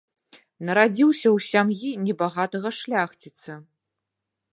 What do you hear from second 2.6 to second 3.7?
шляхціца.